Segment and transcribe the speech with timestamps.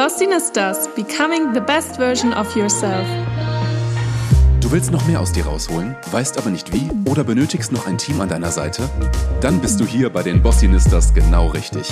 [0.00, 3.06] Bossinistas, becoming the best version of yourself.
[4.62, 7.98] Du willst noch mehr aus dir rausholen, weißt aber nicht wie oder benötigst noch ein
[7.98, 8.88] Team an deiner Seite?
[9.42, 11.86] Dann bist du hier bei den Bossinistas genau richtig.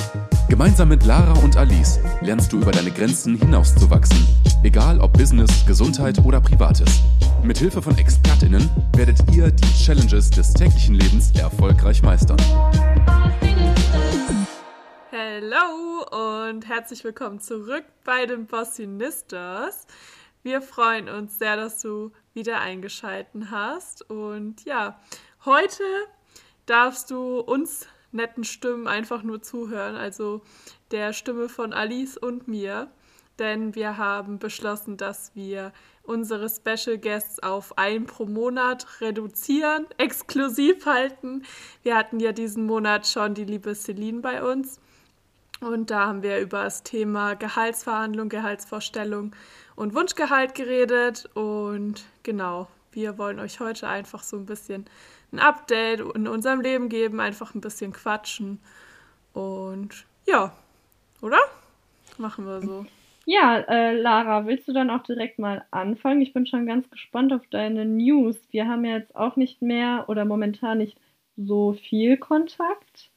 [0.48, 4.26] Gemeinsam mit Lara und Alice lernst du über deine Grenzen hinauszuwachsen.
[4.62, 7.02] Egal ob Business, Gesundheit oder Privates.
[7.42, 12.38] Mit Hilfe von ExpertInnen werdet ihr die Challenges des täglichen Lebens erfolgreich meistern.
[15.20, 16.04] Hallo
[16.50, 19.88] und herzlich willkommen zurück bei den Bossinistas.
[20.44, 24.08] Wir freuen uns sehr, dass du wieder eingeschalten hast.
[24.08, 25.00] Und ja,
[25.44, 25.82] heute
[26.66, 30.42] darfst du uns netten Stimmen einfach nur zuhören, also
[30.92, 32.88] der Stimme von Alice und mir.
[33.40, 35.72] Denn wir haben beschlossen, dass wir
[36.04, 41.42] unsere Special Guests auf ein pro Monat reduzieren, exklusiv halten.
[41.82, 44.80] Wir hatten ja diesen Monat schon die liebe Celine bei uns.
[45.60, 49.34] Und da haben wir über das Thema Gehaltsverhandlung, Gehaltsvorstellung
[49.74, 51.28] und Wunschgehalt geredet.
[51.34, 54.86] Und genau, wir wollen euch heute einfach so ein bisschen
[55.32, 58.60] ein Update in unserem Leben geben, einfach ein bisschen quatschen.
[59.32, 60.52] Und ja,
[61.20, 61.38] oder?
[62.18, 62.86] Machen wir so.
[63.24, 66.22] Ja, äh, Lara, willst du dann auch direkt mal anfangen?
[66.22, 68.36] Ich bin schon ganz gespannt auf deine News.
[68.50, 70.96] Wir haben ja jetzt auch nicht mehr oder momentan nicht
[71.36, 73.10] so viel Kontakt.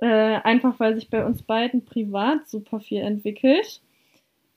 [0.00, 3.80] Äh, einfach weil sich bei uns beiden privat super viel entwickelt.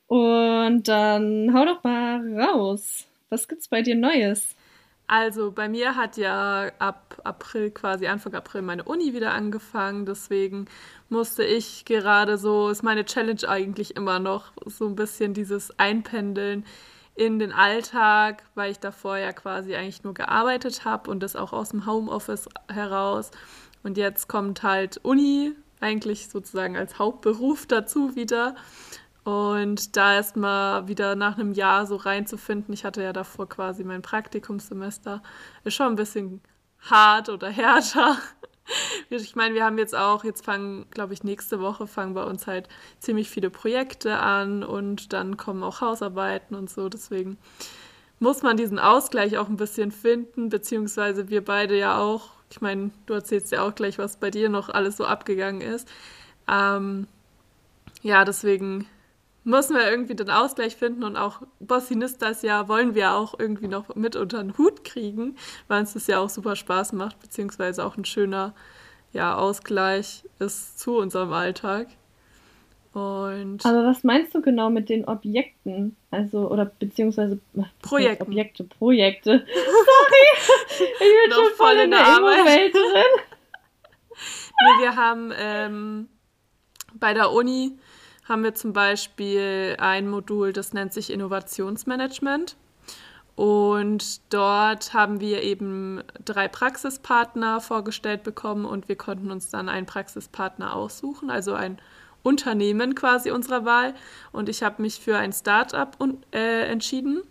[0.07, 3.07] Und dann hau doch mal raus.
[3.29, 4.55] Was gibt's bei dir Neues?
[5.07, 10.05] Also bei mir hat ja ab April, quasi Anfang April, meine Uni wieder angefangen.
[10.05, 10.65] Deswegen
[11.09, 16.63] musste ich gerade so, ist meine Challenge eigentlich immer noch, so ein bisschen dieses Einpendeln
[17.15, 21.53] in den Alltag, weil ich davor ja quasi eigentlich nur gearbeitet habe und das auch
[21.53, 23.31] aus dem Homeoffice heraus.
[23.83, 28.55] Und jetzt kommt halt Uni eigentlich sozusagen als Hauptberuf dazu wieder.
[29.23, 34.01] Und da erstmal wieder nach einem Jahr so reinzufinden, ich hatte ja davor quasi mein
[34.01, 35.21] Praktikumssemester,
[35.63, 36.41] ist schon ein bisschen
[36.79, 38.17] hart oder härter.
[39.09, 42.45] Ich meine, wir haben jetzt auch, jetzt fangen, glaube ich, nächste Woche fangen bei uns
[42.45, 46.87] halt ziemlich viele Projekte an und dann kommen auch Hausarbeiten und so.
[46.87, 47.37] Deswegen
[48.19, 52.91] muss man diesen Ausgleich auch ein bisschen finden, beziehungsweise wir beide ja auch ich meine,
[53.05, 55.87] du erzählst ja auch gleich, was bei dir noch alles so abgegangen ist.
[56.47, 57.07] Ähm,
[58.01, 58.87] ja, deswegen
[59.43, 63.95] müssen wir irgendwie den Ausgleich finden und auch Bossinistas ja wollen wir auch irgendwie noch
[63.95, 67.97] mit unter den Hut kriegen, weil uns das ja auch super Spaß macht, beziehungsweise auch
[67.97, 68.53] ein schöner
[69.11, 71.87] ja, Ausgleich ist zu unserem Alltag.
[72.93, 75.95] Und Aber was meinst du genau mit den Objekten?
[76.09, 77.39] Also, oder beziehungsweise
[77.81, 78.23] Projekte.
[78.23, 79.31] Objekte, Projekte.
[79.53, 82.81] Sorry, ich bin schon voll in der Welt drin.
[84.11, 86.09] nee, wir haben ähm,
[86.95, 87.77] bei der Uni
[88.27, 92.55] haben wir zum Beispiel ein Modul, das nennt sich Innovationsmanagement.
[93.35, 99.85] Und dort haben wir eben drei Praxispartner vorgestellt bekommen und wir konnten uns dann einen
[99.85, 101.79] Praxispartner aussuchen, also ein
[102.23, 103.93] Unternehmen quasi unserer Wahl.
[104.31, 105.95] Und ich habe mich für ein Startup
[106.31, 107.21] äh, entschieden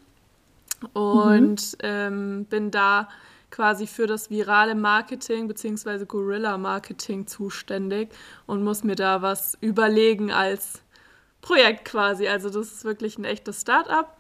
[0.93, 1.79] und mhm.
[1.81, 3.09] ähm, bin da
[3.51, 6.05] quasi für das virale Marketing bzw.
[6.05, 8.11] Guerilla-Marketing zuständig
[8.47, 10.83] und muss mir da was überlegen als
[11.41, 12.29] Projekt quasi.
[12.29, 14.15] Also das ist wirklich ein echtes Startup.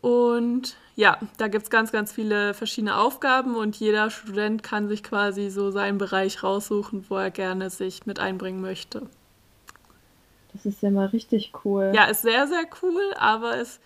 [0.00, 5.04] Und ja, da gibt es ganz, ganz viele verschiedene Aufgaben und jeder Student kann sich
[5.04, 9.06] quasi so seinen Bereich raussuchen, wo er gerne sich mit einbringen möchte.
[10.52, 11.92] Das ist ja mal richtig cool.
[11.94, 13.80] Ja, ist sehr, sehr cool, aber ist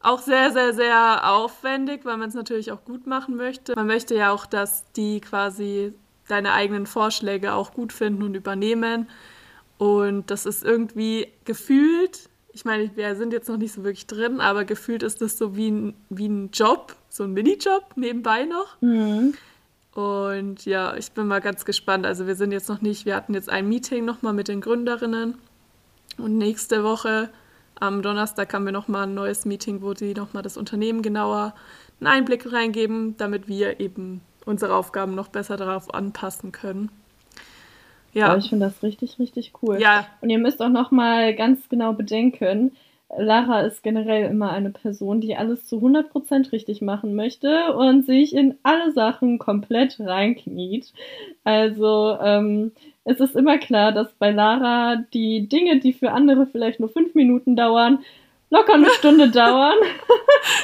[0.00, 3.74] auch sehr, sehr, sehr aufwendig, weil man es natürlich auch gut machen möchte.
[3.74, 5.92] Man möchte ja auch, dass die quasi
[6.28, 9.08] deine eigenen Vorschläge auch gut finden und übernehmen.
[9.76, 14.40] Und das ist irgendwie gefühlt, ich meine, wir sind jetzt noch nicht so wirklich drin,
[14.40, 18.80] aber gefühlt ist das so wie ein, wie ein Job, so ein Minijob nebenbei noch.
[18.80, 19.34] Mhm.
[19.94, 22.06] Und ja, ich bin mal ganz gespannt.
[22.06, 25.34] Also wir sind jetzt noch nicht, wir hatten jetzt ein Meeting nochmal mit den Gründerinnen
[26.18, 27.30] und nächste Woche
[27.80, 31.54] am Donnerstag haben wir nochmal ein neues Meeting, wo sie nochmal das Unternehmen genauer
[32.00, 36.90] einen Einblick reingeben, damit wir eben unsere Aufgaben noch besser darauf anpassen können.
[38.14, 38.36] Ja.
[38.36, 39.80] ich finde das richtig, richtig cool.
[39.80, 40.06] Ja.
[40.20, 42.72] Und ihr müsst auch nochmal ganz genau bedenken,
[43.16, 48.34] Lara ist generell immer eine Person, die alles zu 100% richtig machen möchte und sich
[48.34, 50.92] in alle Sachen komplett reinkniet.
[51.42, 52.72] Also ähm,
[53.08, 57.14] es ist immer klar, dass bei Lara die Dinge, die für andere vielleicht nur fünf
[57.14, 58.04] Minuten dauern,
[58.50, 59.78] locker eine Stunde dauern.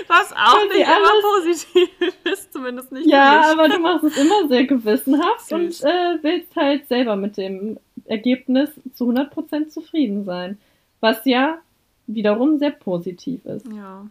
[0.09, 1.89] Was auch nicht immer positiv
[2.25, 3.07] ist, zumindest nicht.
[3.07, 5.53] Ja, aber du machst es immer sehr gewissenhaft Süß.
[5.53, 10.59] und äh, willst halt selber mit dem Ergebnis zu 100% zufrieden sein.
[11.01, 11.59] Was ja
[12.07, 13.67] wiederum sehr positiv ist.
[13.73, 14.07] Ja.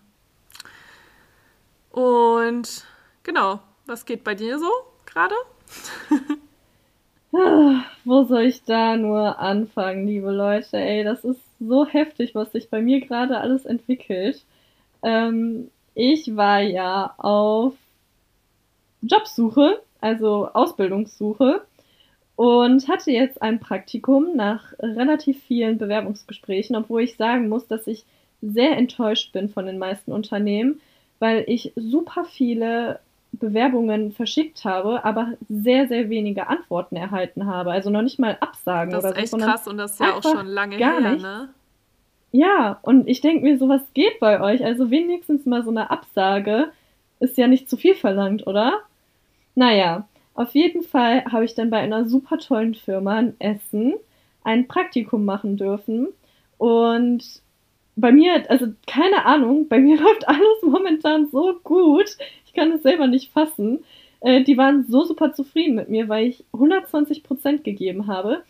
[1.92, 2.86] Und
[3.22, 4.72] genau, was geht bei dir so
[5.06, 5.36] gerade?
[7.36, 10.78] Ah, wo soll ich da nur anfangen, liebe Leute?
[10.78, 14.44] Ey, das ist so heftig, was sich bei mir gerade alles entwickelt.
[15.04, 17.74] Ähm, ich war ja auf
[19.02, 21.62] Jobsuche, also Ausbildungssuche
[22.36, 28.06] und hatte jetzt ein Praktikum nach relativ vielen Bewerbungsgesprächen, obwohl ich sagen muss, dass ich
[28.42, 30.82] sehr enttäuscht bin von den meisten Unternehmen,
[31.20, 33.00] weil ich super viele
[33.34, 37.72] Bewerbungen verschickt habe, aber sehr, sehr wenige Antworten erhalten habe.
[37.72, 39.20] Also noch nicht mal Absagen das oder so.
[39.20, 41.50] Das ist echt krass und das ist ja auch schon lange her, ne?
[42.32, 44.64] Ja, und ich denke mir, sowas geht bei euch.
[44.66, 46.72] Also wenigstens mal so eine Absage
[47.20, 48.80] ist ja nicht zu viel verlangt, oder?
[49.56, 53.94] Naja, auf jeden Fall habe ich dann bei einer super tollen Firma in Essen
[54.44, 56.08] ein Praktikum machen dürfen.
[56.58, 57.24] Und
[57.96, 62.18] bei mir, also keine Ahnung, bei mir läuft alles momentan so gut.
[62.46, 63.84] Ich kann es selber nicht fassen.
[64.22, 68.44] Äh, die waren so super zufrieden mit mir, weil ich 120 Prozent gegeben habe,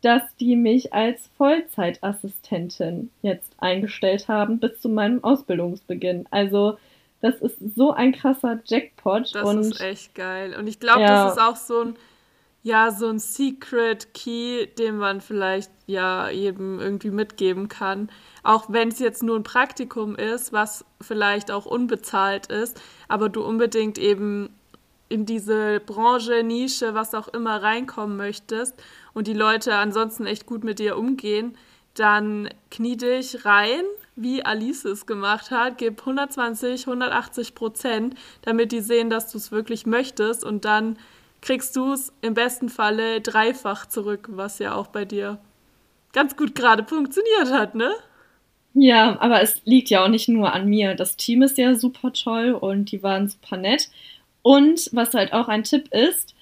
[0.00, 6.26] dass die mich als Vollzeitassistentin jetzt eingestellt haben bis zu meinem Ausbildungsbeginn.
[6.30, 6.78] Also
[7.20, 9.34] das ist so ein krasser Jackpot.
[9.34, 10.54] Das und, ist echt geil.
[10.56, 11.24] Und ich glaube, ja.
[11.24, 11.96] das ist auch so ein,
[12.68, 18.10] ja, so ein Secret Key, den man vielleicht ja jedem irgendwie mitgeben kann.
[18.42, 22.78] Auch wenn es jetzt nur ein Praktikum ist, was vielleicht auch unbezahlt ist,
[23.08, 24.50] aber du unbedingt eben
[25.08, 28.74] in diese Branche, Nische, was auch immer reinkommen möchtest
[29.14, 31.56] und die Leute ansonsten echt gut mit dir umgehen,
[31.94, 38.80] dann knie dich rein, wie Alice es gemacht hat, gib 120, 180 Prozent, damit die
[38.80, 40.98] sehen, dass du es wirklich möchtest und dann
[41.40, 45.38] kriegst du es im besten Falle dreifach zurück, was ja auch bei dir
[46.12, 47.92] ganz gut gerade funktioniert hat, ne?
[48.74, 50.94] Ja, aber es liegt ja auch nicht nur an mir.
[50.94, 53.88] Das Team ist ja super toll und die waren super nett.
[54.42, 56.34] Und was halt auch ein Tipp ist,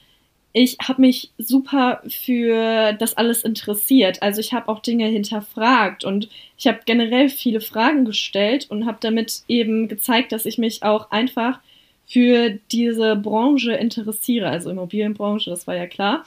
[0.52, 4.22] ich habe mich super für das alles interessiert.
[4.22, 8.98] Also ich habe auch Dinge hinterfragt und ich habe generell viele Fragen gestellt und habe
[9.00, 11.60] damit eben gezeigt, dass ich mich auch einfach
[12.06, 16.24] für diese Branche interessiere, also Immobilienbranche, das war ja klar.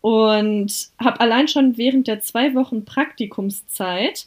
[0.00, 4.26] Und habe allein schon während der zwei Wochen Praktikumszeit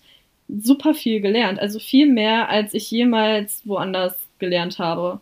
[0.50, 5.22] super viel gelernt, also viel mehr, als ich jemals woanders gelernt habe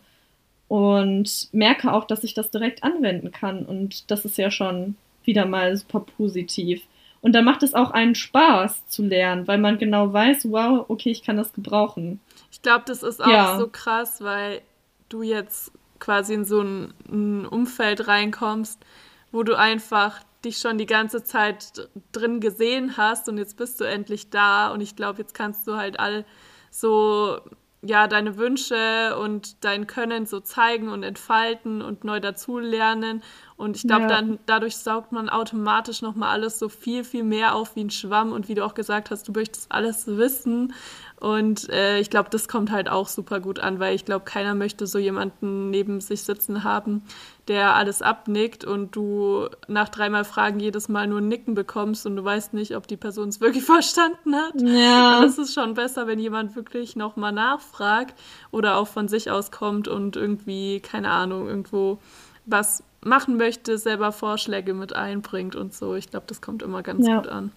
[0.68, 3.64] und merke auch, dass ich das direkt anwenden kann.
[3.64, 6.82] Und das ist ja schon wieder mal super positiv.
[7.20, 11.10] Und dann macht es auch einen Spaß zu lernen, weil man genau weiß, wow, okay,
[11.10, 12.20] ich kann das gebrauchen.
[12.52, 13.58] Ich glaube, das ist auch ja.
[13.58, 14.60] so krass, weil
[15.08, 18.84] du jetzt quasi in so ein, ein, Umfeld reinkommst,
[19.32, 23.84] wo du einfach dich schon die ganze Zeit drin gesehen hast und jetzt bist du
[23.84, 26.24] endlich da und ich glaube, jetzt kannst du halt all
[26.70, 27.40] so
[27.80, 33.22] ja, deine Wünsche und dein Können so zeigen und entfalten und neu dazulernen.
[33.56, 34.08] Und ich glaube, ja.
[34.08, 38.32] dann dadurch saugt man automatisch nochmal alles so viel, viel mehr auf wie ein Schwamm.
[38.32, 40.74] Und wie du auch gesagt hast, du möchtest alles wissen.
[41.20, 44.54] Und äh, ich glaube, das kommt halt auch super gut an, weil ich glaube, keiner
[44.54, 47.02] möchte so jemanden neben sich sitzen haben,
[47.48, 52.16] der alles abnickt und du nach dreimal Fragen jedes Mal nur ein Nicken bekommst und
[52.16, 54.60] du weißt nicht, ob die Person es wirklich verstanden hat.
[54.60, 55.22] Ja.
[55.22, 58.18] Das ist schon besser, wenn jemand wirklich nochmal nachfragt
[58.50, 61.98] oder auch von sich aus kommt und irgendwie, keine Ahnung, irgendwo
[62.46, 65.94] was machen möchte, selber Vorschläge mit einbringt und so.
[65.94, 67.16] Ich glaube, das kommt immer ganz ja.
[67.16, 67.52] gut an.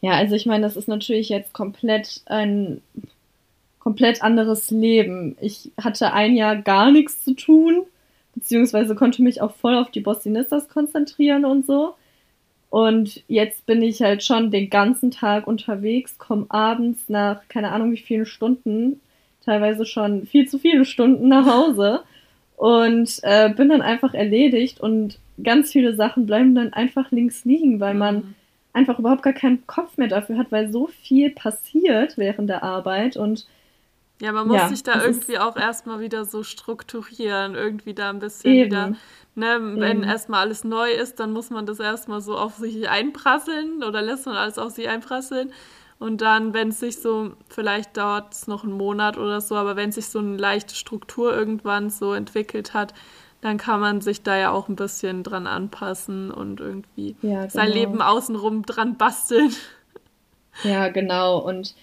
[0.00, 2.80] Ja, also ich meine, das ist natürlich jetzt komplett ein
[3.78, 5.36] komplett anderes Leben.
[5.40, 7.86] Ich hatte ein Jahr gar nichts zu tun,
[8.38, 11.94] beziehungsweise konnte mich auch voll auf die Bossinistas konzentrieren und so.
[12.70, 17.92] Und jetzt bin ich halt schon den ganzen Tag unterwegs, komme abends nach keine Ahnung
[17.92, 19.00] wie vielen Stunden,
[19.44, 22.00] teilweise schon viel zu viele Stunden nach Hause
[22.56, 27.80] und äh, bin dann einfach erledigt und ganz viele Sachen bleiben dann einfach links liegen,
[27.80, 28.34] weil man mhm
[28.78, 33.16] einfach überhaupt gar keinen Kopf mehr dafür hat, weil so viel passiert während der Arbeit
[33.16, 33.46] und
[34.20, 38.18] ja, man muss ja, sich da irgendwie auch erstmal wieder so strukturieren, irgendwie da ein
[38.18, 38.66] bisschen eben.
[38.66, 38.92] wieder,
[39.34, 43.84] ne, wenn erstmal alles neu ist, dann muss man das erstmal so auf sich einprasseln
[43.84, 45.52] oder lässt man alles auf sich einprasseln.
[46.00, 49.74] Und dann, wenn es sich so, vielleicht dauert es noch einen Monat oder so, aber
[49.76, 52.94] wenn sich so eine leichte Struktur irgendwann so entwickelt hat,
[53.40, 57.48] dann kann man sich da ja auch ein bisschen dran anpassen und irgendwie ja, genau.
[57.48, 59.52] sein Leben außenrum dran basteln.
[60.64, 61.38] Ja, genau.
[61.38, 61.74] Und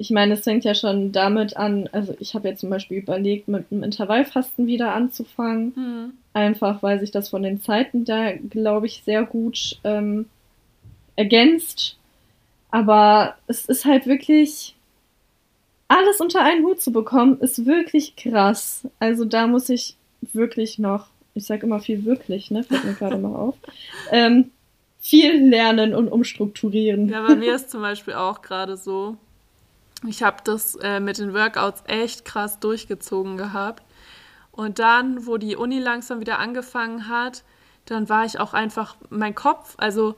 [0.00, 3.48] ich meine, es fängt ja schon damit an, also ich habe jetzt zum Beispiel überlegt,
[3.48, 5.74] mit einem Intervallfasten wieder anzufangen.
[5.74, 6.12] Hm.
[6.32, 10.26] Einfach weil sich das von den Zeiten da, glaube ich, sehr gut ähm,
[11.16, 11.96] ergänzt.
[12.70, 14.76] Aber es ist halt wirklich,
[15.88, 18.86] alles unter einen Hut zu bekommen, ist wirklich krass.
[19.00, 19.96] Also da muss ich
[20.32, 23.56] wirklich noch, ich sage immer viel wirklich, ne, fällt mir gerade mal auf,
[24.12, 24.52] ähm,
[25.00, 27.08] viel lernen und umstrukturieren.
[27.08, 29.16] Ja, bei mir ist zum Beispiel auch gerade so,
[30.06, 33.82] ich habe das äh, mit den Workouts echt krass durchgezogen gehabt.
[34.52, 37.44] Und dann, wo die Uni langsam wieder angefangen hat,
[37.84, 40.16] dann war ich auch einfach, mein Kopf, also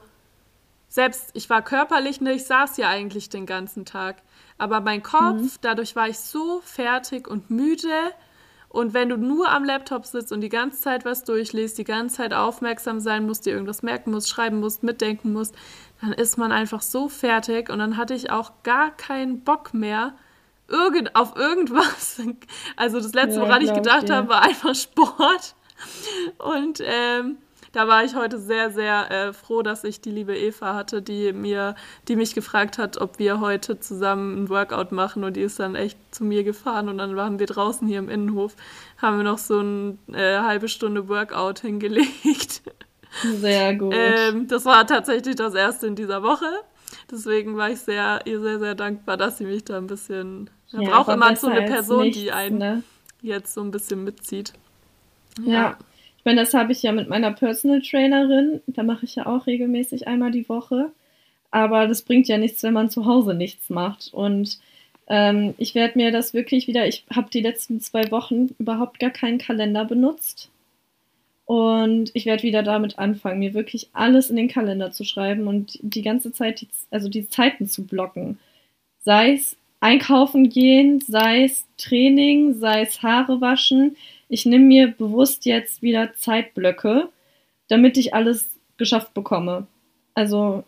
[0.87, 4.17] selbst, ich war körperlich, ne, ich saß ja eigentlich den ganzen Tag.
[4.57, 5.51] Aber mein Kopf, mhm.
[5.61, 8.11] dadurch war ich so fertig und müde.
[8.67, 12.17] Und wenn du nur am Laptop sitzt und die ganze Zeit was durchliest, die ganze
[12.17, 15.55] Zeit aufmerksam sein musst, dir irgendwas merken musst, schreiben musst, mitdenken musst,
[16.01, 17.69] dann ist man einfach so fertig.
[17.69, 20.13] Und dann hatte ich auch gar keinen Bock mehr
[20.67, 22.21] irgend, auf irgendwas.
[22.75, 25.55] Also das letzte, ja, woran ich gedacht habe, war einfach Sport.
[26.37, 27.37] Und ähm,
[27.71, 31.31] da war ich heute sehr, sehr äh, froh, dass ich die liebe Eva hatte, die
[31.31, 31.75] mir,
[32.07, 35.75] die mich gefragt hat, ob wir heute zusammen ein Workout machen und die ist dann
[35.75, 38.55] echt zu mir gefahren und dann waren wir draußen hier im Innenhof,
[38.97, 42.61] haben wir noch so eine äh, halbe Stunde Workout hingelegt.
[43.23, 43.93] Sehr gut.
[43.95, 46.45] Ähm, das war tatsächlich das erste in dieser Woche.
[47.09, 50.49] Deswegen war ich sehr, ihr sehr, sehr dankbar, dass sie mich da ein bisschen.
[50.71, 52.83] Man ja, braucht immer so eine Person, nichts, die einen ne?
[53.21, 54.53] jetzt so ein bisschen mitzieht.
[55.43, 55.53] ja.
[55.53, 55.77] ja.
[56.21, 58.61] Ich meine, das habe ich ja mit meiner Personal Trainerin.
[58.67, 60.91] Da mache ich ja auch regelmäßig einmal die Woche.
[61.49, 64.13] Aber das bringt ja nichts, wenn man zu Hause nichts macht.
[64.13, 64.59] Und
[65.07, 69.09] ähm, ich werde mir das wirklich wieder, ich habe die letzten zwei Wochen überhaupt gar
[69.09, 70.51] keinen Kalender benutzt.
[71.51, 75.77] Und ich werde wieder damit anfangen, mir wirklich alles in den Kalender zu schreiben und
[75.81, 78.39] die ganze Zeit, die, also die Zeiten zu blocken.
[79.03, 83.97] Sei es einkaufen gehen, sei es Training, sei es Haare waschen
[84.31, 87.09] ich nehme mir bewusst jetzt wieder Zeitblöcke,
[87.67, 89.67] damit ich alles geschafft bekomme.
[90.13, 90.63] Also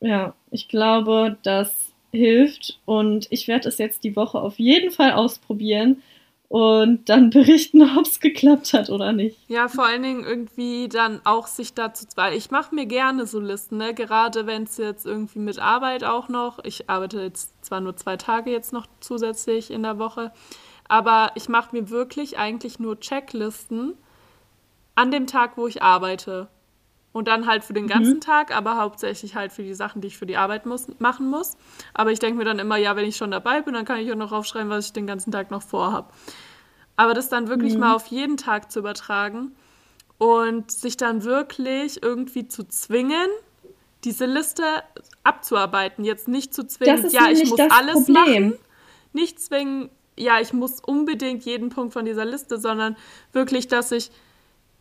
[0.00, 1.74] ja, ich glaube, das
[2.10, 6.02] hilft und ich werde es jetzt die Woche auf jeden Fall ausprobieren
[6.52, 9.38] und dann berichten, ob es geklappt hat oder nicht.
[9.48, 13.40] Ja, vor allen Dingen irgendwie dann auch sich dazu, weil ich mache mir gerne so
[13.40, 13.94] Listen, ne?
[13.94, 18.18] gerade wenn es jetzt irgendwie mit Arbeit auch noch, ich arbeite jetzt zwar nur zwei
[18.18, 20.30] Tage jetzt noch zusätzlich in der Woche,
[20.88, 23.94] aber ich mache mir wirklich eigentlich nur Checklisten
[24.94, 26.48] an dem Tag, wo ich arbeite.
[27.12, 28.20] Und dann halt für den ganzen mhm.
[28.20, 31.58] Tag, aber hauptsächlich halt für die Sachen, die ich für die Arbeit muss, machen muss.
[31.92, 34.10] Aber ich denke mir dann immer, ja, wenn ich schon dabei bin, dann kann ich
[34.10, 36.14] auch noch aufschreiben, was ich den ganzen Tag noch vorhab.
[36.96, 37.80] Aber das dann wirklich mhm.
[37.80, 39.52] mal auf jeden Tag zu übertragen
[40.18, 43.28] und sich dann wirklich irgendwie zu zwingen,
[44.04, 44.62] diese Liste
[45.24, 46.04] abzuarbeiten.
[46.04, 48.14] Jetzt nicht zu zwingen, ja, ich muss alles Problem.
[48.14, 48.58] machen.
[49.12, 52.96] Nicht zwingen, ja, ich muss unbedingt jeden Punkt von dieser Liste, sondern
[53.32, 54.10] wirklich, dass ich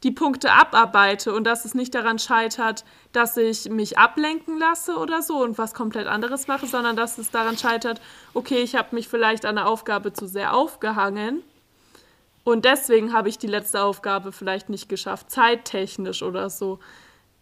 [0.03, 5.21] die Punkte abarbeite und dass es nicht daran scheitert, dass ich mich ablenken lasse oder
[5.21, 8.01] so und was komplett anderes mache, sondern dass es daran scheitert,
[8.33, 11.43] okay, ich habe mich vielleicht an der Aufgabe zu sehr aufgehangen
[12.43, 16.79] und deswegen habe ich die letzte Aufgabe vielleicht nicht geschafft, zeittechnisch oder so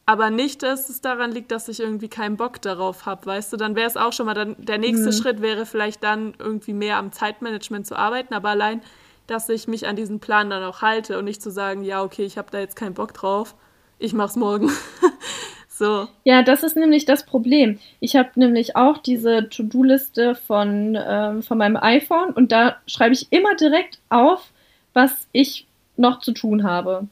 [0.10, 3.58] aber nicht, dass es daran liegt, dass ich irgendwie keinen Bock darauf habe, weißt du,
[3.58, 5.12] dann wäre es auch schon mal, dann, der nächste mhm.
[5.12, 8.82] Schritt wäre vielleicht dann irgendwie mehr am Zeitmanagement zu arbeiten, aber allein,
[9.30, 12.24] dass ich mich an diesen Plan dann auch halte und nicht zu sagen, ja, okay,
[12.24, 13.56] ich habe da jetzt keinen Bock drauf,
[14.00, 14.72] ich mach's morgen.
[15.68, 16.08] so.
[16.24, 17.80] Ja, das ist nämlich das Problem.
[18.00, 23.32] Ich habe nämlich auch diese To-Do-Liste von, ähm, von meinem iPhone und da schreibe ich
[23.32, 24.52] immer direkt auf,
[24.94, 25.68] was ich
[25.98, 27.08] noch zu tun habe.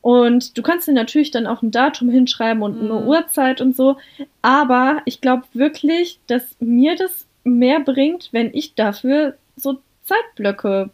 [0.00, 3.06] Und du kannst dir natürlich dann auch ein Datum hinschreiben und eine mhm.
[3.06, 3.96] Uhrzeit und so.
[4.42, 10.90] Aber ich glaube wirklich, dass mir das mehr bringt, wenn ich dafür so Zeitblöcke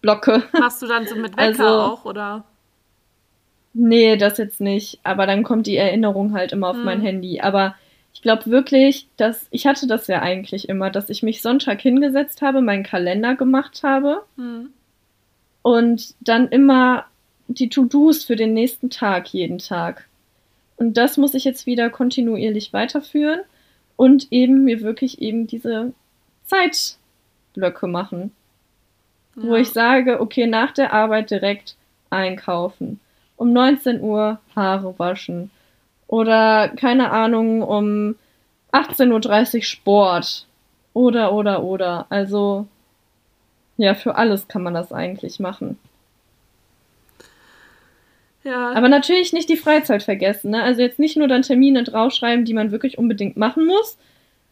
[0.00, 0.44] blocke.
[0.52, 2.44] Machst du dann so mit Wecker also, auch, oder?
[3.74, 5.00] Nee, das jetzt nicht.
[5.02, 6.84] Aber dann kommt die Erinnerung halt immer auf mhm.
[6.84, 7.40] mein Handy.
[7.40, 7.74] Aber
[8.12, 12.42] ich glaube wirklich, dass ich hatte das ja eigentlich immer, dass ich mich Sonntag hingesetzt
[12.42, 14.70] habe, meinen Kalender gemacht habe mhm.
[15.62, 17.04] und dann immer
[17.46, 20.08] die To-Dos für den nächsten Tag jeden Tag.
[20.76, 23.40] Und das muss ich jetzt wieder kontinuierlich weiterführen
[23.96, 25.92] und eben mir wirklich eben diese
[26.46, 28.32] Zeitblöcke machen.
[29.40, 31.76] Wo ich sage, okay, nach der Arbeit direkt
[32.10, 33.00] einkaufen.
[33.36, 35.50] Um 19 Uhr Haare waschen.
[36.08, 38.16] Oder keine Ahnung, um
[38.72, 40.46] 18.30 Uhr Sport.
[40.92, 42.06] Oder, oder, oder.
[42.08, 42.66] Also,
[43.76, 45.78] ja, für alles kann man das eigentlich machen.
[48.44, 48.72] Ja.
[48.72, 50.50] Aber natürlich nicht die Freizeit vergessen.
[50.50, 50.62] Ne?
[50.62, 53.98] Also jetzt nicht nur dann Termine draufschreiben, die man wirklich unbedingt machen muss,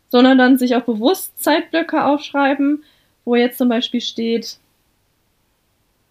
[0.09, 2.85] sondern dann sich auch bewusst Zeitblöcke aufschreiben,
[3.25, 4.59] wo jetzt zum Beispiel steht,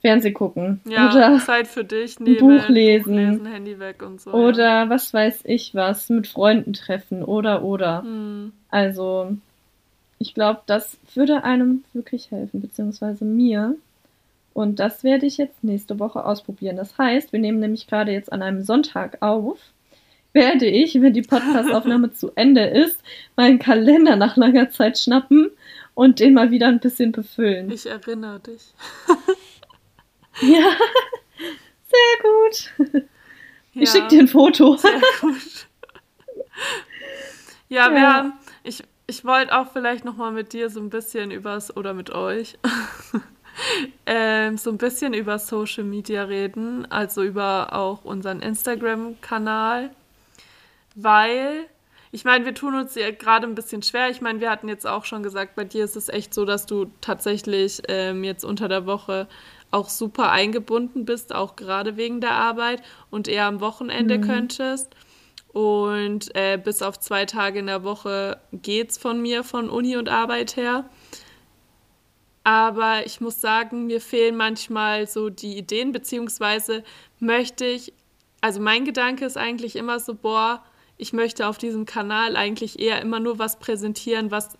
[0.06, 0.82] Fernseh gucken.
[0.88, 4.32] Ja, oder Zeit für dich, nehmen, Buch lesen, Buch lesen, Handy weg und so.
[4.32, 4.90] Oder ja.
[4.90, 8.04] was weiß ich was, mit Freunden treffen oder oder.
[8.04, 8.52] Hm.
[8.70, 9.36] Also,
[10.20, 13.76] ich glaube, das würde einem wirklich helfen, beziehungsweise mir.
[14.54, 16.78] Und das werde ich jetzt nächste Woche ausprobieren.
[16.78, 19.58] Das heißt, wir nehmen nämlich gerade jetzt an einem Sonntag auf.
[20.34, 23.02] Werde ich, wenn die Podcastaufnahme zu Ende ist,
[23.36, 25.50] meinen Kalender nach langer Zeit schnappen
[25.96, 27.72] und den mal wieder ein bisschen befüllen.
[27.72, 28.62] Ich erinnere dich.
[30.42, 30.78] ja,
[31.88, 33.06] sehr gut.
[33.74, 34.78] Ich ja, schicke dir ein Foto.
[34.78, 35.36] Sehr gut.
[37.68, 41.76] Ja, wir haben, ich, ich wollte auch vielleicht nochmal mit dir so ein bisschen übers,
[41.76, 42.58] oder mit euch,
[44.06, 49.90] ähm, so ein bisschen über Social Media reden, also über auch unseren Instagram-Kanal,
[50.94, 51.66] weil
[52.12, 54.10] ich meine, wir tun uns ja gerade ein bisschen schwer.
[54.10, 56.66] Ich meine, wir hatten jetzt auch schon gesagt, bei dir ist es echt so, dass
[56.66, 59.28] du tatsächlich ähm, jetzt unter der Woche
[59.72, 64.22] auch super eingebunden bist, auch gerade wegen der Arbeit und eher am Wochenende mhm.
[64.22, 64.96] könntest.
[65.54, 70.10] Und äh, bis auf zwei Tage in der Woche geht's von mir, von Uni und
[70.10, 70.90] Arbeit her.
[72.44, 76.84] Aber ich muss sagen, mir fehlen manchmal so die Ideen, beziehungsweise
[77.20, 77.94] möchte ich,
[78.42, 80.62] also mein Gedanke ist eigentlich immer so, boah,
[80.98, 84.58] ich möchte auf diesem Kanal eigentlich eher immer nur was präsentieren, was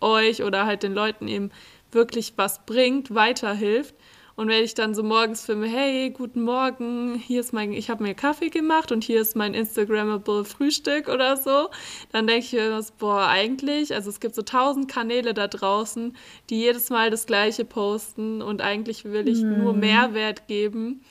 [0.00, 1.50] euch oder halt den Leuten eben
[1.90, 3.94] wirklich was bringt, weiterhilft.
[4.34, 8.02] Und wenn ich dann so morgens filme, hey, guten Morgen, hier ist mein, ich habe
[8.02, 11.68] mir Kaffee gemacht und hier ist mein Instagrammable Frühstück oder so,
[12.12, 16.16] dann denke ich mir, boah, eigentlich, also es gibt so tausend Kanäle da draußen,
[16.48, 19.58] die jedes Mal das Gleiche posten und eigentlich will ich mm.
[19.58, 21.02] nur Mehrwert geben.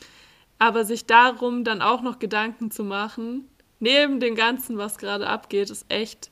[0.58, 3.48] Aber sich darum dann auch noch Gedanken zu machen,
[3.80, 6.32] neben dem Ganzen, was gerade abgeht, ist echt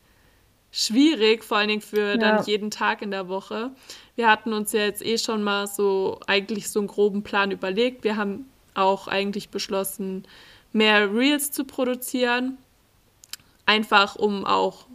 [0.71, 2.17] schwierig, vor allen Dingen für ja.
[2.17, 3.71] dann jeden Tag in der Woche.
[4.19, 8.03] Wir hatten uns ja jetzt eh schon mal so eigentlich so einen groben Plan überlegt.
[8.03, 10.27] Wir haben auch eigentlich beschlossen,
[10.73, 12.57] mehr Reels zu produzieren.
[13.65, 14.87] Einfach um auch,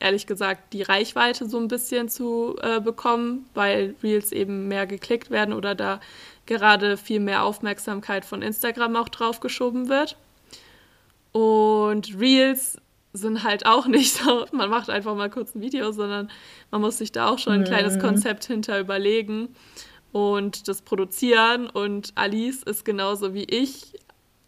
[0.00, 5.30] ehrlich gesagt, die Reichweite so ein bisschen zu äh, bekommen, weil Reels eben mehr geklickt
[5.30, 6.00] werden oder da
[6.46, 10.16] gerade viel mehr Aufmerksamkeit von Instagram auch drauf geschoben wird.
[11.30, 12.78] Und Reels
[13.14, 16.30] sind halt auch nicht so, man macht einfach mal kurz ein Video, sondern
[16.70, 17.66] man muss sich da auch schon ein mhm.
[17.66, 19.54] kleines Konzept hinter überlegen
[20.12, 21.70] und das produzieren.
[21.70, 23.94] Und Alice ist genauso wie ich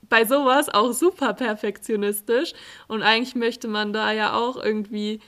[0.09, 2.53] bei sowas auch super perfektionistisch.
[2.89, 5.21] Und eigentlich möchte man da ja auch irgendwie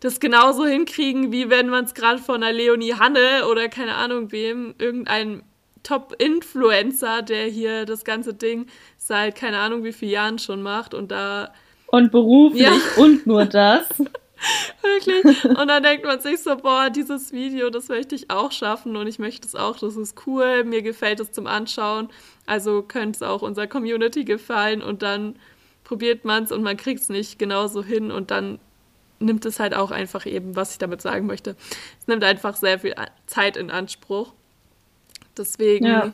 [0.00, 4.32] das genauso hinkriegen, wie wenn man es gerade von einer Leonie Hanne oder keine Ahnung
[4.32, 5.42] wem, irgendein
[5.82, 11.10] Top-Influencer, der hier das ganze Ding seit keine Ahnung wie vielen Jahren schon macht und
[11.10, 11.52] da.
[11.94, 12.72] Und beruflich ja.
[12.96, 13.86] und nur das.
[14.82, 15.44] Wirklich.
[15.44, 19.06] Und dann denkt man sich so, boah, dieses Video, das möchte ich auch schaffen und
[19.06, 22.08] ich möchte es auch, das ist cool, mir gefällt es zum Anschauen.
[22.46, 25.36] Also könnte es auch unserer Community gefallen und dann
[25.84, 28.58] probiert man es und man kriegt es nicht genauso hin und dann
[29.20, 31.56] nimmt es halt auch einfach eben, was ich damit sagen möchte.
[32.00, 32.94] Es nimmt einfach sehr viel
[33.26, 34.32] Zeit in Anspruch.
[35.36, 36.12] Deswegen, ja,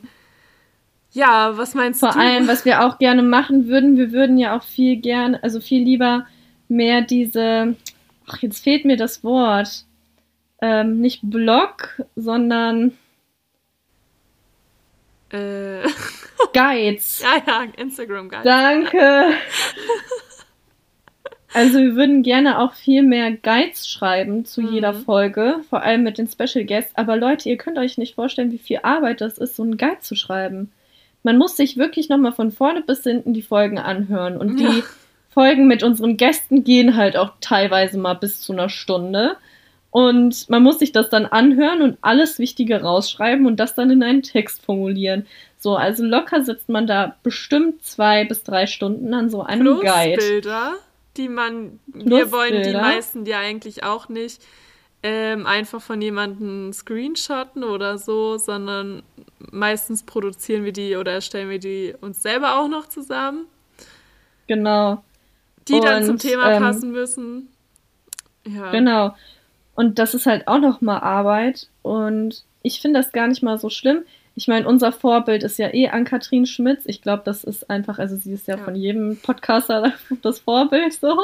[1.13, 2.15] ja was meinst Vor du?
[2.15, 5.61] Vor allem, was wir auch gerne machen würden, wir würden ja auch viel gerne, also
[5.61, 6.27] viel lieber
[6.69, 7.77] mehr diese,
[8.27, 9.85] ach, jetzt fehlt mir das Wort,
[10.63, 12.93] ähm, nicht Blog, sondern
[15.31, 15.83] äh.
[16.53, 17.23] Guides.
[17.23, 18.45] ja, ja, Instagram Guides.
[18.45, 19.35] Danke.
[21.53, 24.73] Also wir würden gerne auch viel mehr Guides schreiben zu mhm.
[24.73, 26.97] jeder Folge, vor allem mit den Special Guests.
[26.97, 30.01] Aber Leute, ihr könnt euch nicht vorstellen, wie viel Arbeit das ist, so einen Guide
[30.01, 30.71] zu schreiben.
[31.23, 34.37] Man muss sich wirklich nochmal von vorne bis hinten die Folgen anhören.
[34.37, 34.83] Und die ja.
[35.31, 39.37] Folgen mit unseren Gästen gehen halt auch teilweise mal bis zu einer Stunde.
[39.91, 44.03] Und man muss sich das dann anhören und alles Wichtige rausschreiben und das dann in
[44.03, 45.27] einen Text formulieren.
[45.59, 49.81] So, also locker sitzt man da bestimmt zwei bis drei Stunden an so einem Plus
[49.83, 50.17] Guide.
[50.17, 50.75] Bilder
[51.17, 54.43] die man, wir wollen die meisten ja eigentlich auch nicht
[55.03, 59.03] ähm, einfach von jemandem screenshotten oder so, sondern
[59.51, 63.47] meistens produzieren wir die oder erstellen wir die uns selber auch noch zusammen.
[64.47, 65.03] Genau.
[65.69, 67.49] Die und, dann zum Thema ähm, passen müssen.
[68.47, 68.71] Ja.
[68.71, 69.15] Genau.
[69.75, 73.59] Und das ist halt auch noch mal Arbeit und ich finde das gar nicht mal
[73.59, 74.05] so schlimm
[74.41, 76.85] ich meine, unser Vorbild ist ja eh Ann-Kathrin Schmitz.
[76.87, 80.95] Ich glaube, das ist einfach, also sie ist ja, ja, von jedem Podcaster das Vorbild
[80.95, 81.19] so.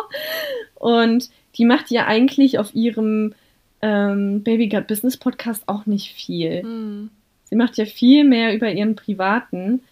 [0.74, 3.34] Und die macht ja eigentlich auf ihrem
[3.80, 6.62] ähm, Baby Gut Business Podcast auch nicht viel.
[6.62, 7.10] Mhm.
[7.48, 9.82] Sie macht ja viel mehr über ihren privaten.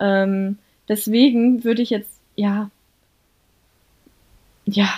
[0.00, 2.70] Ähm, deswegen würde ich jetzt, ja,
[4.66, 4.88] ja,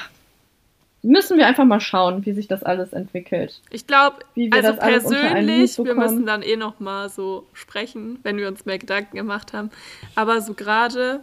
[1.03, 3.61] müssen wir einfach mal schauen, wie sich das alles entwickelt.
[3.71, 4.19] Ich glaube,
[4.51, 9.16] also persönlich, wir müssen dann eh noch mal so sprechen, wenn wir uns mehr Gedanken
[9.16, 9.71] gemacht haben.
[10.14, 11.21] Aber so gerade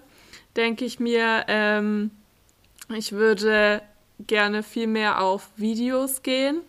[0.55, 2.11] denke ich mir, ähm,
[2.95, 3.81] ich würde
[4.27, 6.61] gerne viel mehr auf Videos gehen.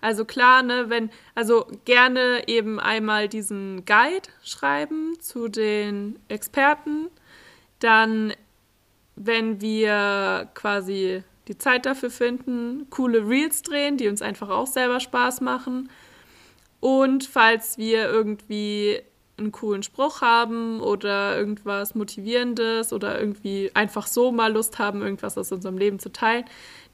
[0.00, 7.08] Also klar, ne, wenn, also gerne eben einmal diesen Guide schreiben zu den Experten.
[7.80, 8.32] Dann,
[9.16, 15.00] wenn wir quasi die Zeit dafür finden, coole Reels drehen, die uns einfach auch selber
[15.00, 15.90] Spaß machen.
[16.80, 19.02] Und falls wir irgendwie
[19.38, 25.38] einen coolen Spruch haben oder irgendwas Motivierendes oder irgendwie einfach so mal Lust haben, irgendwas
[25.38, 26.44] aus unserem Leben zu teilen,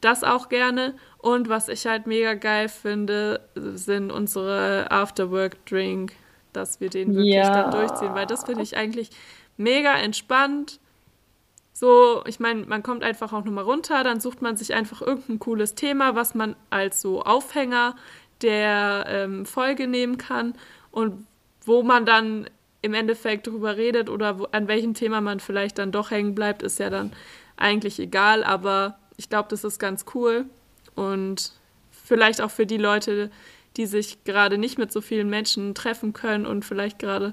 [0.01, 0.95] das auch gerne.
[1.19, 6.13] Und was ich halt mega geil finde, sind unsere Afterwork-Drink,
[6.53, 7.63] dass wir den wirklich ja.
[7.63, 9.11] dann durchziehen, weil das finde ich eigentlich
[9.57, 10.81] mega entspannt.
[11.73, 15.41] So, ich meine, man kommt einfach auch nochmal runter, dann sucht man sich einfach irgendein
[15.41, 17.97] cooles Thema, was man als so Aufhänger
[18.43, 20.55] der ähm, Folge nehmen kann
[20.91, 21.27] und
[21.65, 22.49] wo man dann
[22.83, 26.63] im Endeffekt drüber redet oder wo, an welchem Thema man vielleicht dann doch hängen bleibt,
[26.63, 27.13] ist ja dann
[27.57, 30.47] eigentlich egal, aber ich glaube, das ist ganz cool
[30.95, 31.53] und
[31.91, 33.31] vielleicht auch für die Leute,
[33.77, 37.33] die sich gerade nicht mit so vielen Menschen treffen können und vielleicht gerade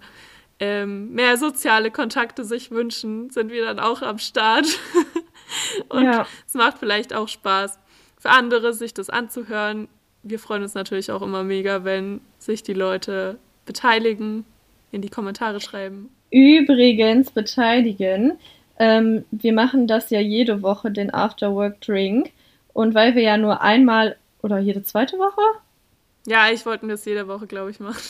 [0.59, 4.67] ähm, mehr soziale Kontakte sich wünschen, sind wir dann auch am Start.
[5.89, 6.25] und ja.
[6.47, 7.79] es macht vielleicht auch Spaß
[8.19, 9.87] für andere, sich das anzuhören.
[10.23, 13.39] Wir freuen uns natürlich auch immer mega, wenn sich die Leute
[13.71, 14.43] beteiligen,
[14.91, 16.09] in die Kommentare schreiben.
[16.29, 18.37] Übrigens beteiligen.
[18.77, 22.31] Ähm, wir machen das ja jede Woche, den Afterwork Drink.
[22.73, 25.41] Und weil wir ja nur einmal oder jede zweite Woche?
[26.25, 28.01] Ja, ich wollte das jede Woche, glaube ich, machen.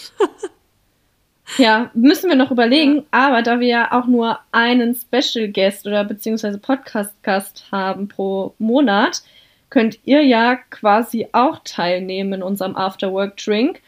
[1.57, 2.95] ja, müssen wir noch überlegen.
[2.95, 3.03] Ja.
[3.11, 8.55] Aber da wir ja auch nur einen Special Guest oder beziehungsweise Podcast Gast haben pro
[8.57, 9.21] Monat,
[9.69, 13.81] könnt ihr ja quasi auch teilnehmen in unserem Afterwork Drink.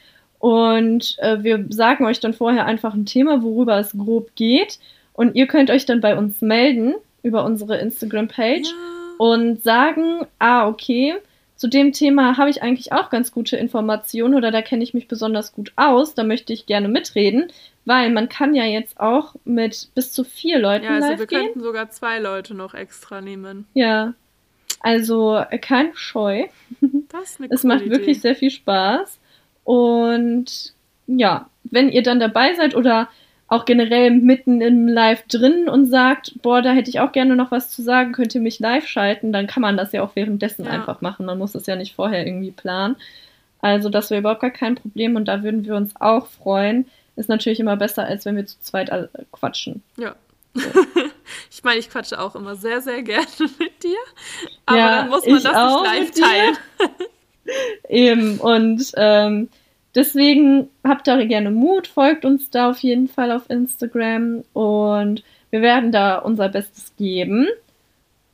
[0.44, 4.78] Und äh, wir sagen euch dann vorher einfach ein Thema, worüber es grob geht.
[5.14, 9.26] Und ihr könnt euch dann bei uns melden über unsere Instagram-Page ja.
[9.26, 11.14] und sagen, ah, okay,
[11.56, 15.08] zu dem Thema habe ich eigentlich auch ganz gute Informationen oder da kenne ich mich
[15.08, 17.50] besonders gut aus, da möchte ich gerne mitreden,
[17.86, 20.84] weil man kann ja jetzt auch mit bis zu vier Leuten.
[20.84, 21.40] Ja, also live wir gehen.
[21.40, 23.66] könnten sogar zwei Leute noch extra nehmen.
[23.76, 24.14] Ja.
[24.82, 26.48] Also äh, keine Scheu.
[27.08, 27.92] Das ist eine Es macht Idee.
[27.92, 29.22] wirklich sehr viel Spaß.
[29.64, 30.74] Und
[31.08, 33.10] ja, wenn ihr dann dabei seid oder
[33.48, 37.52] auch generell mitten im Live drin und sagt, boah, da hätte ich auch gerne noch
[37.52, 40.66] was zu sagen, könnt ihr mich live schalten, dann kann man das ja auch währenddessen
[40.66, 40.72] ja.
[40.72, 41.26] einfach machen.
[41.26, 42.96] Man muss es ja nicht vorher irgendwie planen.
[43.62, 46.88] Also das wäre überhaupt gar kein Problem und da würden wir uns auch freuen.
[47.16, 48.92] Ist natürlich immer besser, als wenn wir zu zweit
[49.32, 49.84] quatschen.
[49.98, 50.16] Ja.
[50.56, 50.70] So.
[51.52, 53.28] ich meine, ich quatsche auch immer sehr, sehr gerne
[53.60, 53.98] mit dir.
[54.66, 56.58] Aber ja, dann muss man das nicht live teilen.
[57.90, 59.50] Eben, und ähm,
[59.96, 65.62] deswegen habt da gerne Mut, folgt uns da auf jeden Fall auf Instagram und wir
[65.62, 67.48] werden da unser Bestes geben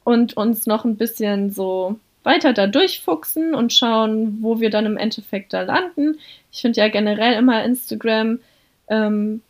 [0.03, 4.97] und uns noch ein bisschen so weiter da durchfuchsen und schauen, wo wir dann im
[4.97, 6.17] Endeffekt da landen.
[6.51, 8.39] Ich finde ja generell immer Instagram
[8.89, 9.41] ähm,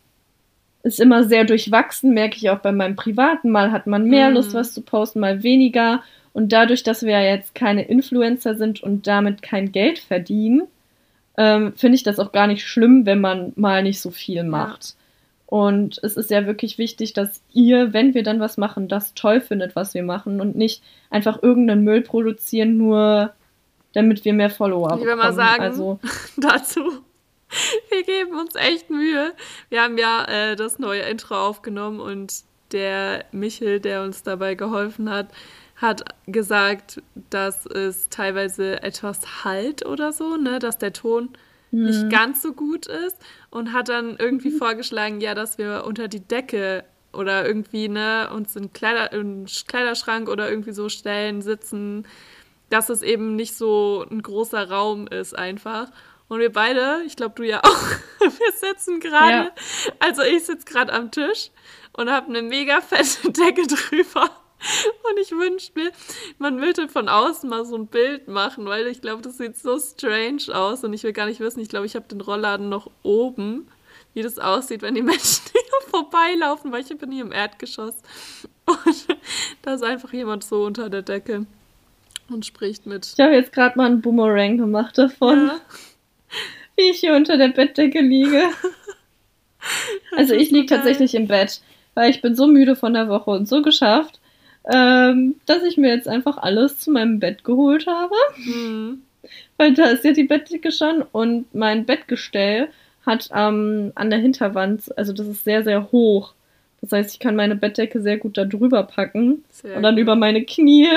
[0.84, 3.50] ist immer sehr durchwachsen, merke ich auch bei meinem privaten.
[3.50, 4.36] Mal hat man mehr mhm.
[4.36, 6.04] Lust, was zu posten, mal weniger.
[6.33, 10.67] Und dadurch, dass wir ja jetzt keine Influencer sind und damit kein Geld verdienen,
[11.37, 14.83] ähm, finde ich das auch gar nicht schlimm, wenn man mal nicht so viel macht.
[14.83, 14.95] Ja.
[15.47, 19.41] Und es ist ja wirklich wichtig, dass ihr, wenn wir dann was machen, das toll
[19.41, 23.33] findet, was wir machen und nicht einfach irgendeinen Müll produzieren, nur
[23.93, 25.01] damit wir mehr Follower bekommen.
[25.01, 25.99] Ich will mal sagen, also,
[26.37, 27.01] dazu,
[27.89, 29.33] wir geben uns echt Mühe.
[29.69, 35.09] Wir haben ja äh, das neue Intro aufgenommen und der Michel, der uns dabei geholfen
[35.09, 35.29] hat,
[35.79, 41.29] hat gesagt, dass es teilweise etwas halt oder so, ne, dass der Ton
[41.71, 41.85] mhm.
[41.85, 43.17] nicht ganz so gut ist
[43.49, 44.57] und hat dann irgendwie mhm.
[44.57, 50.27] vorgeschlagen, ja, dass wir unter die Decke oder irgendwie, ne, uns in Kleider, in Kleiderschrank
[50.27, 52.05] oder irgendwie so stellen, sitzen,
[52.69, 55.91] dass es eben nicht so ein großer Raum ist einfach.
[56.27, 57.83] Und wir beide, ich glaube du ja auch,
[58.19, 59.51] wir sitzen gerade, ja.
[59.99, 61.51] also ich sitze gerade am Tisch
[61.93, 64.29] und habe eine mega fette Decke drüber.
[65.10, 65.91] Und ich wünschte mir,
[66.38, 69.80] man würde von außen mal so ein Bild machen, weil ich glaube, das sieht so
[69.80, 72.89] strange aus und ich will gar nicht wissen, ich glaube, ich habe den Rollladen noch
[73.04, 73.67] oben,
[74.13, 77.95] wie das aussieht, wenn die Menschen hier vorbeilaufen, weil ich bin hier im Erdgeschoss.
[78.65, 79.08] Und
[79.62, 81.45] da ist einfach jemand so unter der Decke
[82.30, 83.13] und spricht mit.
[83.17, 85.60] Ich habe jetzt gerade mal einen Boomerang gemacht davon, ja.
[86.76, 88.43] wie ich hier unter der Bettdecke liege.
[90.15, 91.62] Also ich liege tatsächlich im Bett,
[91.93, 94.18] weil ich bin so müde von der Woche und so geschafft
[94.71, 98.15] ähm, dass ich mir jetzt einfach alles zu meinem Bett geholt habe.
[98.38, 99.01] Mhm.
[99.58, 102.69] Weil da ist ja die Bettdecke schon und mein Bettgestell
[103.05, 106.34] hat ähm, an der Hinterwand, also das ist sehr, sehr hoch.
[106.82, 110.03] Das heißt, ich kann meine Bettdecke sehr gut da drüber packen sehr und dann gut.
[110.03, 110.88] über meine Knie.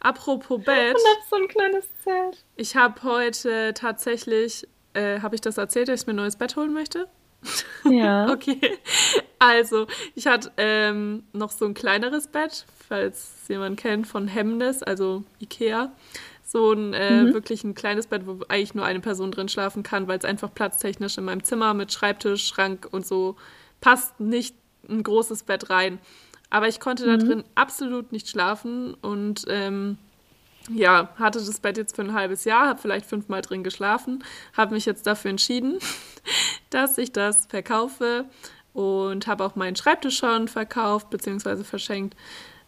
[0.00, 0.94] Apropos Bett.
[0.94, 2.44] Und hab so ein kleines Zelt.
[2.56, 6.56] Ich habe heute tatsächlich, äh, habe ich das erzählt, dass ich mir ein neues Bett
[6.56, 7.06] holen möchte?
[7.84, 8.28] Ja.
[8.32, 8.78] okay.
[9.38, 15.24] Also, ich hatte ähm, noch so ein kleineres Bett, falls jemand kennt, von Hemnes, also
[15.40, 15.92] Ikea.
[16.42, 17.34] So ein äh, mhm.
[17.34, 20.52] wirklich ein kleines Bett, wo eigentlich nur eine Person drin schlafen kann, weil es einfach
[20.54, 23.36] platztechnisch in meinem Zimmer mit Schreibtisch, Schrank und so
[23.80, 24.54] passt nicht
[24.88, 25.98] ein großes Bett rein.
[26.50, 27.18] Aber ich konnte mhm.
[27.18, 29.98] da drin absolut nicht schlafen und ähm,
[30.70, 34.24] ja, hatte das Bett jetzt für ein halbes Jahr, habe vielleicht fünfmal drin geschlafen,
[34.56, 35.78] habe mich jetzt dafür entschieden,
[36.70, 38.24] dass ich das verkaufe
[38.72, 41.64] und habe auch meinen Schreibtisch schon verkauft bzw.
[41.64, 42.16] verschenkt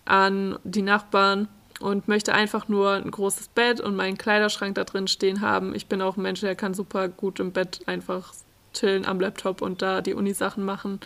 [0.05, 1.49] an die Nachbarn
[1.81, 5.75] und möchte einfach nur ein großes Bett und meinen Kleiderschrank da drin stehen haben.
[5.75, 8.33] Ich bin auch ein Mensch, der kann super gut im Bett einfach
[8.73, 11.01] chillen am Laptop und da die Uni-Sachen machen.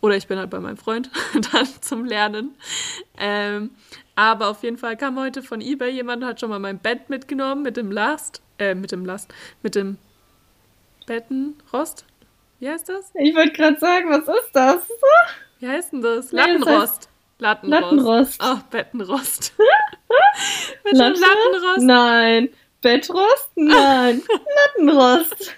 [0.00, 1.10] Oder ich bin halt bei meinem Freund
[1.52, 2.54] dann zum Lernen.
[3.18, 3.70] Ähm,
[4.20, 7.62] aber auf jeden Fall kam heute von eBay jemand, hat schon mal mein Bett mitgenommen
[7.62, 9.96] mit dem Last, äh, mit dem Last, mit dem
[11.06, 12.04] Bettenrost.
[12.58, 13.12] Wie heißt das?
[13.14, 14.86] Ich wollte gerade sagen, was ist das?
[15.58, 16.32] Wie heißt denn das?
[16.32, 17.08] Lattenrost.
[17.38, 17.80] Lattenrost.
[17.80, 18.36] Lattenrost.
[18.40, 19.54] Ach, Bettenrost.
[20.84, 21.14] mit Latte?
[21.14, 21.82] dem Lattenrost?
[21.86, 22.50] Nein.
[22.82, 23.50] Bettrost?
[23.56, 24.22] Nein.
[24.76, 25.54] Lattenrost.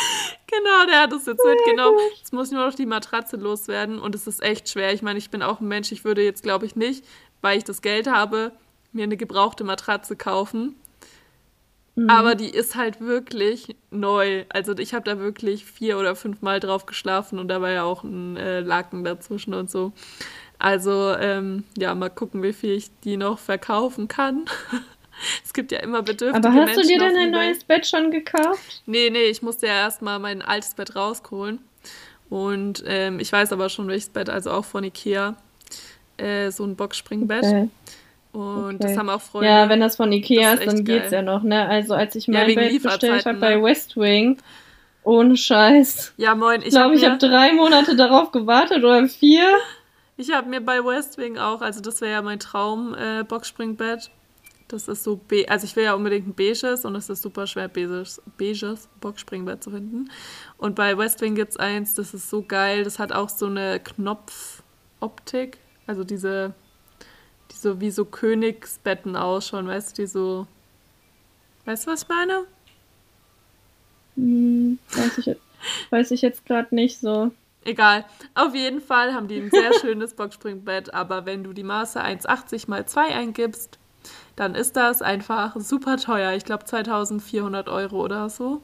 [0.46, 1.98] genau, der hat es jetzt mitgenommen.
[2.18, 4.92] Jetzt muss nur noch die Matratze loswerden und es ist echt schwer.
[4.92, 7.04] Ich meine, ich bin auch ein Mensch, ich würde jetzt, glaube ich, nicht,
[7.46, 8.50] weil ich das Geld habe,
[8.90, 10.74] mir eine gebrauchte Matratze kaufen.
[11.94, 12.10] Mhm.
[12.10, 14.44] Aber die ist halt wirklich neu.
[14.48, 17.84] Also ich habe da wirklich vier oder fünf Mal drauf geschlafen und da war ja
[17.84, 19.92] auch ein äh, Laken dazwischen und so.
[20.58, 24.46] Also ähm, ja, mal gucken, wie viel ich die noch verkaufen kann.
[25.42, 28.10] Es gibt ja immer bedürftige Aber hast Menschen du dir denn ein neues Bett schon
[28.10, 28.82] gekauft?
[28.84, 31.60] Nee, nee, ich musste ja erstmal mein altes Bett rausholen.
[32.28, 35.34] Und ähm, ich weiß aber schon, welches Bett, also auch von Ikea.
[36.16, 37.44] Äh, so ein Boxspringbett.
[37.44, 37.68] Okay.
[38.32, 38.78] Und okay.
[38.80, 39.48] das haben auch Freunde.
[39.48, 41.66] Ja, wenn das von Ikea ist, ist dann geht's ja noch, ne?
[41.66, 43.40] Also als ich mein ja, Bett bestellt habe ne?
[43.40, 44.36] bei Westwing,
[45.04, 46.12] ohne Scheiß.
[46.18, 46.60] Ja, moin.
[46.62, 49.48] Ich glaube, ich habe drei Monate darauf gewartet oder vier.
[50.18, 54.10] Ich habe mir bei Westwing auch, also das wäre ja mein Traum, äh, Boxspringbett.
[54.68, 57.46] Das ist so, be also ich will ja unbedingt ein beiges und es ist super
[57.46, 60.10] schwer, beiges, beiges Boxspringbett zu finden.
[60.58, 63.78] Und bei Westwing gibt es eins, das ist so geil, das hat auch so eine
[63.78, 66.54] Knopfoptik, also diese,
[67.50, 70.46] die so wie so Königsbetten ausschauen, weißt du, die so,
[71.64, 72.44] weißt du, was ich meine?
[74.16, 75.36] Hm, weiß ich,
[75.90, 77.30] weiß ich jetzt gerade nicht so.
[77.64, 78.04] Egal.
[78.34, 82.70] Auf jeden Fall haben die ein sehr schönes Boxspringbett, aber wenn du die Maße 1,80
[82.70, 83.78] mal 2 eingibst,
[84.36, 86.32] dann ist das einfach super teuer.
[86.34, 88.62] Ich glaube 2400 Euro oder so.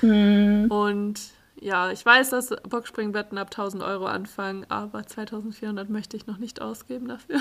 [0.00, 0.70] Mhm.
[0.70, 1.20] Und
[1.62, 6.60] ja, ich weiß, dass Boxspringbetten ab 1000 Euro anfangen, aber 2400 möchte ich noch nicht
[6.60, 7.40] ausgeben dafür.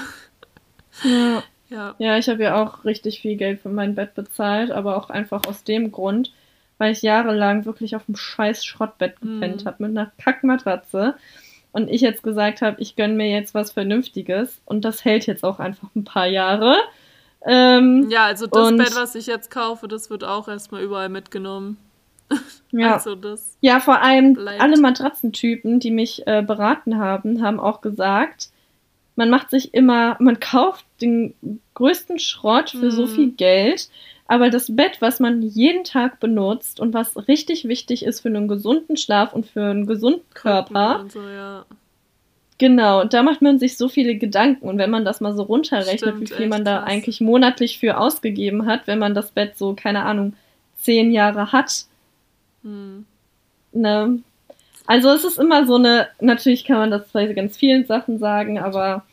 [1.03, 1.95] Ja, ja.
[1.97, 5.47] ja ich habe ja auch richtig viel Geld für mein Bett bezahlt, aber auch einfach
[5.47, 6.33] aus dem Grund,
[6.77, 9.67] weil ich jahrelang wirklich auf dem scheiß Schrottbett gepennt mhm.
[9.67, 11.15] habe mit einer Kackmatratze.
[11.71, 15.43] Und ich jetzt gesagt habe, ich gönne mir jetzt was Vernünftiges und das hält jetzt
[15.43, 16.75] auch einfach ein paar Jahre.
[17.43, 21.77] Ähm, ja, also das Bett, was ich jetzt kaufe, das wird auch erstmal überall mitgenommen.
[22.71, 23.17] Ja, also
[23.61, 24.61] ja vor allem bleibt.
[24.61, 28.49] alle Matratzentypen, die mich äh, beraten haben, haben auch gesagt,
[29.15, 31.33] man macht sich immer, man kauft den
[31.73, 32.91] größten Schrott für mhm.
[32.91, 33.89] so viel Geld,
[34.27, 38.47] aber das Bett, was man jeden Tag benutzt und was richtig wichtig ist für einen
[38.47, 41.65] gesunden Schlaf und für einen gesunden Körper, so, ja.
[42.61, 44.69] Genau, da macht man sich so viele Gedanken.
[44.69, 46.89] Und wenn man das mal so runterrechnet, Stimmt, wie viel man da krass.
[46.91, 50.33] eigentlich monatlich für ausgegeben hat, wenn man das Bett so, keine Ahnung,
[50.77, 51.85] zehn Jahre hat.
[52.63, 53.05] Hm.
[53.71, 54.19] Ne?
[54.87, 58.59] Also es ist immer so eine, natürlich kann man das bei ganz vielen Sachen sagen,
[58.59, 59.05] aber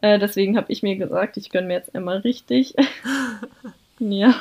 [0.00, 2.74] äh, deswegen habe ich mir gesagt, ich gönne mir jetzt einmal richtig.
[3.98, 4.34] ja.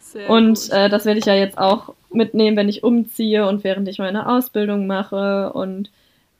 [0.00, 3.88] Sehr und äh, das werde ich ja jetzt auch mitnehmen, wenn ich umziehe und während
[3.88, 5.90] ich meine Ausbildung mache und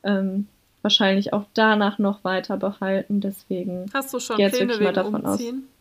[0.03, 0.47] ähm,
[0.81, 3.19] wahrscheinlich auch danach noch weiter behalten.
[3.19, 5.57] Deswegen hast du schon Pläne wegen davon Umziehen?
[5.57, 5.77] Aus.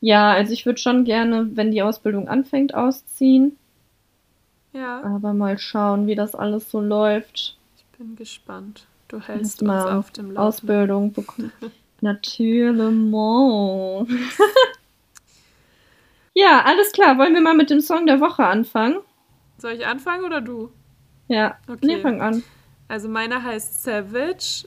[0.00, 3.56] Ja, also ich würde schon gerne, wenn die Ausbildung anfängt, ausziehen.
[4.72, 5.02] Ja.
[5.02, 7.56] Aber mal schauen, wie das alles so läuft.
[7.76, 8.86] Ich bin gespannt.
[9.08, 10.38] Du hältst uns auf dem Laufen.
[10.38, 11.52] Ausbildung bekommen.
[12.00, 12.88] Natürlich.
[16.34, 17.18] ja, alles klar.
[17.18, 18.98] Wollen wir mal mit dem Song der Woche anfangen?
[19.58, 20.70] Soll ich anfangen oder du?
[21.28, 21.78] Ja, okay.
[21.82, 22.42] Nee, fang an.
[22.88, 24.66] Also meiner heißt Savage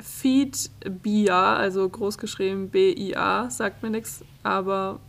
[0.00, 0.70] Feed
[1.02, 5.00] Bia, also groß geschrieben B-I-A, sagt mir nichts, aber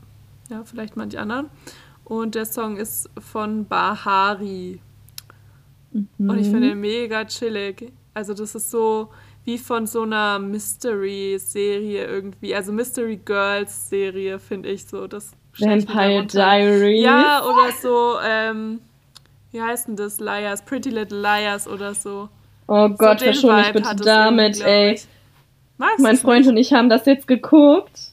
[0.49, 1.49] ja, vielleicht manche anderen.
[2.03, 4.81] Und der Song ist von Bahari.
[5.91, 6.29] Mhm.
[6.29, 7.91] Und ich finde ihn mega chillig.
[8.13, 9.09] Also das ist so,
[9.45, 12.53] wie von so einer Mystery-Serie irgendwie.
[12.53, 15.07] Also Mystery Girls-Serie, finde ich so.
[15.07, 17.03] Das Vampire Diaries.
[17.03, 18.79] Ja, oder so, ähm,
[19.51, 20.19] wie heißt denn das?
[20.19, 22.29] Liars, Pretty Little Liars oder so.
[22.67, 24.99] Oh Gott, so verschon mich bitte damit, ey.
[25.77, 28.10] Magst mein Freund und ich haben das jetzt geguckt.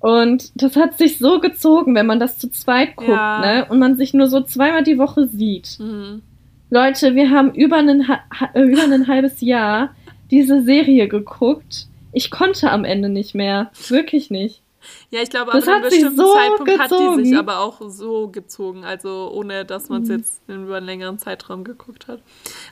[0.00, 3.40] Und das hat sich so gezogen, wenn man das zu zweit guckt, ja.
[3.40, 3.66] ne?
[3.68, 5.78] Und man sich nur so zweimal die Woche sieht.
[5.78, 6.22] Mhm.
[6.70, 8.06] Leute, wir haben über, einen,
[8.54, 9.94] über ein halbes Jahr
[10.30, 11.86] diese Serie geguckt.
[12.12, 13.70] Ich konnte am Ende nicht mehr.
[13.88, 14.62] Wirklich nicht.
[15.10, 17.10] Ja, ich glaube, ab einem bestimmten so Zeitpunkt gezogen.
[17.10, 20.16] hat die sich aber auch so gezogen, also ohne dass man es mhm.
[20.16, 22.20] jetzt über einen längeren Zeitraum geguckt hat.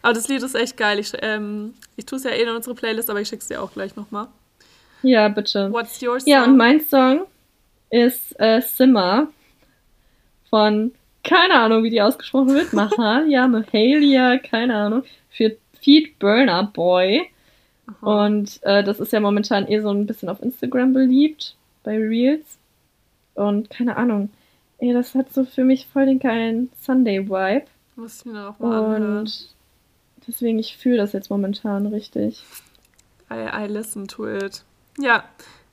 [0.03, 0.99] Aber das Lied ist echt geil.
[0.99, 3.63] Ich, ähm, ich tue es ja eh in unsere Playlist, aber ich schicke es dir
[3.63, 4.29] auch gleich nochmal.
[5.05, 5.71] Ja, bitte.
[5.71, 6.29] What's your song?
[6.33, 7.27] Ja, und mein Song
[7.91, 9.29] ist äh, Simmer
[10.49, 17.31] von, keine Ahnung, wie die ausgesprochen wird, Mahalia, Mahalia, keine Ahnung, für Feed Burner Boy.
[17.87, 18.27] Aha.
[18.27, 22.59] Und äh, das ist ja momentan eh so ein bisschen auf Instagram beliebt, bei Reels.
[23.35, 24.31] Und keine Ahnung,
[24.79, 27.67] ey, das hat so für mich voll den geilen Sunday-Vibe.
[27.97, 29.19] Muss ich mir auch mal anhören.
[29.19, 29.49] Und
[30.27, 32.43] deswegen, ich fühle das jetzt momentan richtig.
[33.31, 34.65] I, I listen to it.
[34.99, 35.25] Ja,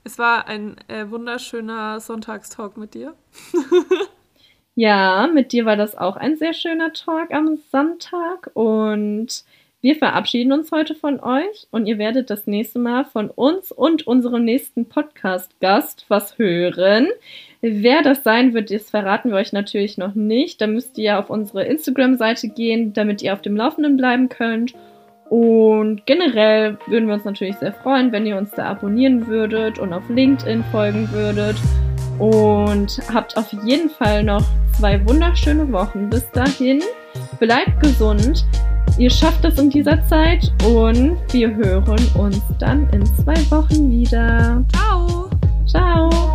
[0.04, 3.14] es war ein äh, wunderschöner Sonntagstalk mit dir.
[4.76, 9.44] ja, mit dir war das auch ein sehr schöner Talk am Sonntag und
[9.84, 14.06] wir verabschieden uns heute von euch und ihr werdet das nächste Mal von uns und
[14.06, 17.08] unserem nächsten Podcast-Gast was hören.
[17.62, 20.62] Wer das sein wird, das verraten wir euch natürlich noch nicht.
[20.62, 24.76] Da müsst ihr auf unsere Instagram-Seite gehen, damit ihr auf dem Laufenden bleiben könnt.
[25.32, 29.94] Und generell würden wir uns natürlich sehr freuen, wenn ihr uns da abonnieren würdet und
[29.94, 31.56] auf LinkedIn folgen würdet.
[32.20, 34.44] Und habt auf jeden Fall noch
[34.78, 36.10] zwei wunderschöne Wochen.
[36.10, 36.82] Bis dahin,
[37.40, 38.46] bleibt gesund.
[38.98, 44.66] Ihr schafft es in dieser Zeit und wir hören uns dann in zwei Wochen wieder.
[44.74, 45.30] Ciao.
[45.66, 46.31] Ciao.